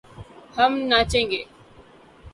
[0.57, 1.41] ہم ناچے گے